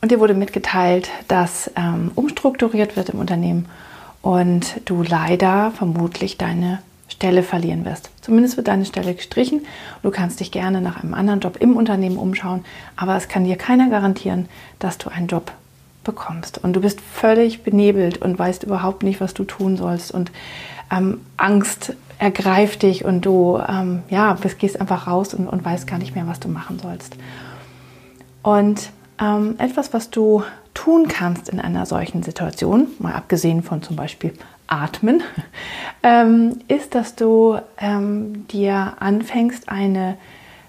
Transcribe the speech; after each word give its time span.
und 0.00 0.10
dir 0.10 0.20
wurde 0.20 0.34
mitgeteilt, 0.34 1.10
dass 1.28 1.70
ähm, 1.76 2.10
umstrukturiert 2.14 2.96
wird 2.96 3.10
im 3.10 3.18
Unternehmen 3.18 3.66
und 4.22 4.80
du 4.84 5.02
leider 5.02 5.72
vermutlich 5.72 6.36
deine 6.36 6.80
Stelle 7.08 7.42
verlieren 7.42 7.84
wirst. 7.84 8.10
Zumindest 8.20 8.56
wird 8.56 8.68
deine 8.68 8.84
Stelle 8.84 9.14
gestrichen. 9.14 9.64
Du 10.02 10.10
kannst 10.10 10.40
dich 10.40 10.50
gerne 10.50 10.80
nach 10.80 11.02
einem 11.02 11.14
anderen 11.14 11.40
Job 11.40 11.56
im 11.60 11.76
Unternehmen 11.76 12.18
umschauen, 12.18 12.64
aber 12.96 13.16
es 13.16 13.28
kann 13.28 13.44
dir 13.44 13.56
keiner 13.56 13.88
garantieren, 13.88 14.48
dass 14.78 14.98
du 14.98 15.08
einen 15.08 15.28
Job 15.28 15.52
bekommst. 16.04 16.58
Und 16.58 16.74
du 16.74 16.80
bist 16.80 17.00
völlig 17.00 17.62
benebelt 17.62 18.18
und 18.18 18.38
weißt 18.38 18.64
überhaupt 18.64 19.02
nicht, 19.02 19.20
was 19.20 19.34
du 19.34 19.44
tun 19.44 19.76
sollst. 19.76 20.12
Und 20.12 20.30
ähm, 20.90 21.20
Angst 21.36 21.94
ergreift 22.18 22.82
dich 22.82 23.04
und 23.04 23.24
du 23.24 23.60
ähm, 23.68 24.02
ja, 24.08 24.34
bist, 24.34 24.58
gehst 24.58 24.80
einfach 24.80 25.06
raus 25.06 25.34
und, 25.34 25.48
und 25.48 25.64
weißt 25.64 25.86
gar 25.86 25.98
nicht 25.98 26.14
mehr, 26.14 26.26
was 26.26 26.40
du 26.40 26.48
machen 26.48 26.78
sollst. 26.78 27.16
Und 28.42 28.90
ähm, 29.20 29.56
etwas, 29.58 29.92
was 29.92 30.10
du 30.10 30.42
tun 30.74 31.08
kannst 31.08 31.48
in 31.48 31.60
einer 31.60 31.86
solchen 31.86 32.22
Situation, 32.22 32.88
mal 32.98 33.14
abgesehen 33.14 33.62
von 33.62 33.82
zum 33.82 33.96
Beispiel 33.96 34.32
Atmen, 34.66 35.22
ähm, 36.02 36.58
ist, 36.68 36.94
dass 36.94 37.14
du 37.14 37.58
ähm, 37.78 38.46
dir 38.48 38.94
anfängst, 39.00 39.68
eine 39.68 40.16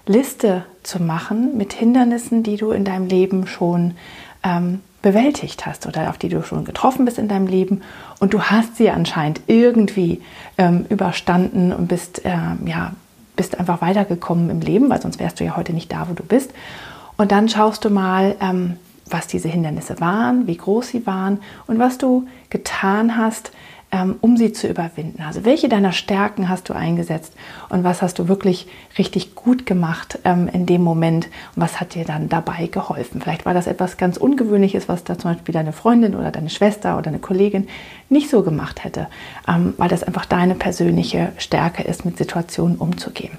Liste 0.06 0.64
zu 0.82 1.02
machen 1.02 1.56
mit 1.56 1.72
Hindernissen, 1.74 2.42
die 2.42 2.56
du 2.56 2.70
in 2.70 2.84
deinem 2.84 3.06
Leben 3.06 3.46
schon 3.46 3.94
ähm, 4.42 4.80
bewältigt 5.02 5.66
hast 5.66 5.86
oder 5.86 6.08
auf 6.10 6.18
die 6.18 6.28
du 6.28 6.42
schon 6.42 6.64
getroffen 6.64 7.04
bist 7.04 7.18
in 7.18 7.28
deinem 7.28 7.46
Leben 7.46 7.82
und 8.18 8.32
du 8.32 8.42
hast 8.42 8.76
sie 8.76 8.90
anscheinend 8.90 9.42
irgendwie 9.46 10.22
ähm, 10.56 10.86
überstanden 10.88 11.72
und 11.72 11.88
bist 11.88 12.22
ähm, 12.24 12.66
ja 12.66 12.92
bist 13.36 13.58
einfach 13.58 13.80
weitergekommen 13.80 14.50
im 14.50 14.60
Leben, 14.60 14.90
weil 14.90 15.00
sonst 15.00 15.20
wärst 15.20 15.38
du 15.38 15.44
ja 15.44 15.56
heute 15.56 15.72
nicht 15.72 15.92
da, 15.92 16.08
wo 16.10 16.12
du 16.12 16.24
bist. 16.24 16.50
Und 17.18 17.32
dann 17.32 17.48
schaust 17.48 17.84
du 17.84 17.90
mal, 17.90 18.36
ähm, 18.40 18.76
was 19.04 19.26
diese 19.26 19.48
Hindernisse 19.48 20.00
waren, 20.00 20.46
wie 20.46 20.56
groß 20.56 20.88
sie 20.88 21.06
waren 21.06 21.40
und 21.66 21.78
was 21.78 21.98
du 21.98 22.26
getan 22.48 23.16
hast, 23.16 23.52
ähm, 23.90 24.16
um 24.20 24.36
sie 24.36 24.52
zu 24.52 24.68
überwinden. 24.68 25.22
Also 25.22 25.44
welche 25.44 25.68
deiner 25.68 25.92
Stärken 25.92 26.48
hast 26.48 26.68
du 26.68 26.74
eingesetzt 26.74 27.32
und 27.70 27.84
was 27.84 28.02
hast 28.02 28.18
du 28.18 28.28
wirklich 28.28 28.68
richtig 28.98 29.34
gut 29.34 29.66
gemacht 29.66 30.18
ähm, 30.24 30.48
in 30.52 30.66
dem 30.66 30.82
Moment 30.82 31.26
und 31.56 31.62
was 31.62 31.80
hat 31.80 31.94
dir 31.94 32.04
dann 32.04 32.28
dabei 32.28 32.66
geholfen? 32.66 33.20
Vielleicht 33.20 33.46
war 33.46 33.54
das 33.54 33.66
etwas 33.66 33.96
ganz 33.96 34.16
Ungewöhnliches, 34.18 34.88
was 34.88 35.04
da 35.04 35.18
zum 35.18 35.32
Beispiel 35.32 35.54
deine 35.54 35.72
Freundin 35.72 36.14
oder 36.14 36.30
deine 36.30 36.50
Schwester 36.50 36.98
oder 36.98 37.08
eine 37.08 37.18
Kollegin 37.18 37.66
nicht 38.10 38.30
so 38.30 38.42
gemacht 38.42 38.84
hätte, 38.84 39.08
ähm, 39.48 39.74
weil 39.78 39.88
das 39.88 40.04
einfach 40.04 40.26
deine 40.26 40.54
persönliche 40.54 41.32
Stärke 41.38 41.82
ist, 41.82 42.04
mit 42.04 42.18
Situationen 42.18 42.76
umzugehen. 42.76 43.38